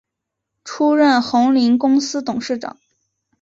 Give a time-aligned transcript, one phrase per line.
[0.63, 2.75] 出任鸿霖公司董事长。